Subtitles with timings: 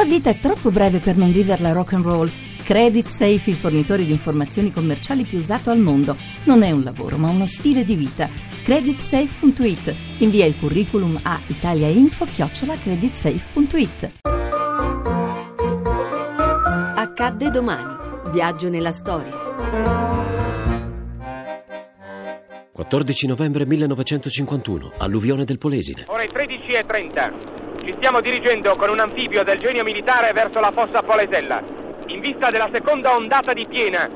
[0.00, 2.30] tua vita è troppo breve per non viverla rock and roll.
[2.64, 6.16] Credit Safe, il fornitore di informazioni commerciali più usato al mondo.
[6.44, 8.26] Non è un lavoro, ma uno stile di vita.
[8.62, 9.94] Creditsafe.it.
[10.18, 14.12] Invia il curriculum a italiainfo-creditsafe.it.
[16.94, 17.98] Accadde domani.
[18.32, 19.36] Viaggio nella storia.
[22.72, 26.04] 14 novembre 1951, alluvione del Polesine.
[26.06, 27.69] Ore 13.30.
[27.84, 31.62] Ci stiamo dirigendo con un anfibio del genio militare verso la fossa Polesella,
[32.06, 34.08] in vista della seconda ondata di piena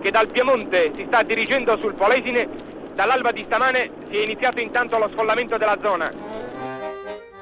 [0.00, 2.48] che dal Piemonte si sta dirigendo sul Polesine.
[2.94, 6.10] Dall'alba di stamane si è iniziato intanto lo sfollamento della zona.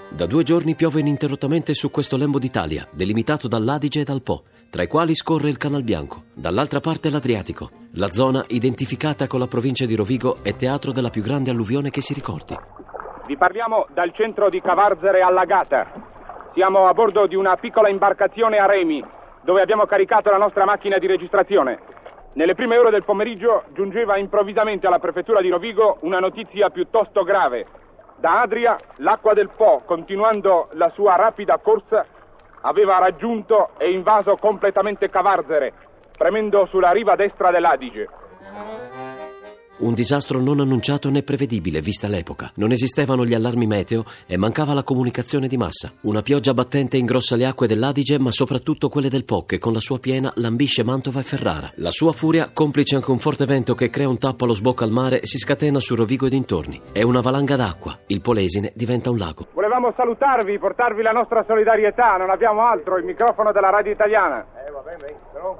[0.08, 4.82] Da due giorni piove ininterrottamente su questo lembo d'Italia, delimitato dall'Adige e dal Po, tra
[4.82, 7.70] i quali scorre il Canal Bianco, dall'altra parte l'Adriatico.
[7.94, 12.00] La zona, identificata con la provincia di Rovigo, è teatro della più grande alluvione che
[12.00, 12.56] si ricordi.
[13.26, 15.86] Vi parliamo dal centro di Cavarzere allagata.
[16.52, 19.02] Siamo a bordo di una piccola imbarcazione a remi,
[19.40, 21.78] dove abbiamo caricato la nostra macchina di registrazione.
[22.34, 27.66] Nelle prime ore del pomeriggio giungeva improvvisamente alla prefettura di Rovigo una notizia piuttosto grave.
[28.16, 32.04] Da Adria l'acqua del Po, continuando la sua rapida corsa,
[32.60, 35.72] aveva raggiunto e invaso completamente Cavarzere,
[36.14, 38.06] premendo sulla riva destra dell'Adige.
[39.76, 42.52] Un disastro non annunciato né prevedibile, vista l'epoca.
[42.56, 45.92] Non esistevano gli allarmi meteo e mancava la comunicazione di massa.
[46.02, 49.80] Una pioggia battente ingrossa le acque dell'Adige, ma soprattutto quelle del Po, che con la
[49.80, 51.72] sua piena lambisce Mantova e Ferrara.
[51.76, 54.92] La sua furia, complice anche un forte vento che crea un tappo allo sbocco al
[54.92, 56.80] mare, si scatena su Rovigo e dintorni.
[56.92, 57.98] È una valanga d'acqua.
[58.06, 59.48] Il Polesine diventa un lago.
[59.54, 62.16] Volevamo salutarvi, portarvi la nostra solidarietà.
[62.16, 64.46] Non abbiamo altro, il microfono della radio italiana.
[65.02, 65.16] Eh.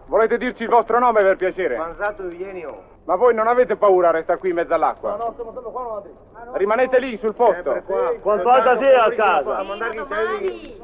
[0.06, 1.76] Volete dirci il vostro nome per piacere?
[1.76, 2.92] Manzato Eugenio.
[3.04, 5.16] Ma voi non avete paura a restare qui in mezzo all'acqua?
[5.16, 6.12] No, no, stiamo qua, non Adri.
[6.54, 7.82] Rimanete lì sul posto.
[8.22, 9.58] Quanto alta sei a casa?
[9.58, 10.82] A soldi.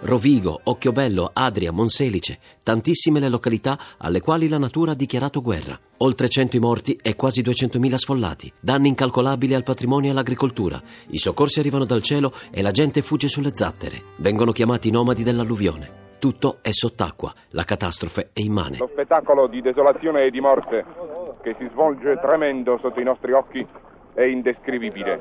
[0.00, 5.78] Rovigo, Occhiobello, Adria, Monselice, tantissime le località alle quali la natura ha dichiarato guerra.
[5.98, 8.52] Oltre 100 i morti e quasi 200.000 sfollati.
[8.60, 10.80] Danni incalcolabili al patrimonio e all'agricoltura.
[11.08, 14.02] I soccorsi arrivano dal cielo e la gente fugge sulle zattere.
[14.16, 16.07] Vengono chiamati nomadi dell'alluvione.
[16.18, 18.78] Tutto è sott'acqua, la catastrofe è immane.
[18.78, 20.84] Lo spettacolo di desolazione e di morte
[21.42, 23.64] che si svolge tremendo sotto i nostri occhi
[24.14, 25.16] è indescrivibile.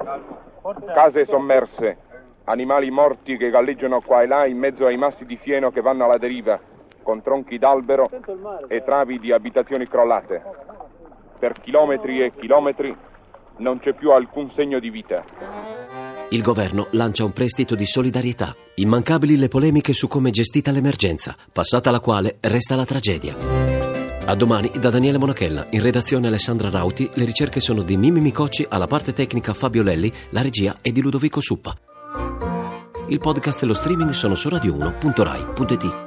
[0.94, 1.98] Case sommerse,
[2.46, 6.06] animali morti che galleggiano qua e là in mezzo ai massi di fieno che vanno
[6.06, 6.60] alla deriva,
[7.04, 8.10] con tronchi d'albero
[8.68, 10.42] e travi di abitazioni crollate.
[11.38, 12.96] Per chilometri e chilometri
[13.58, 15.77] non c'è più alcun segno di vita.
[16.30, 18.54] Il governo lancia un prestito di solidarietà.
[18.76, 23.36] Immancabili le polemiche su come è gestita l'emergenza, passata la quale resta la tragedia.
[24.26, 28.66] A domani da Daniele Monachella, in redazione Alessandra Rauti, le ricerche sono di Mimi Micocci,
[28.68, 31.74] alla parte tecnica Fabio Lelli, la regia è di Ludovico Suppa.
[33.08, 36.07] Il podcast e lo streaming sono su radio1.rai.it.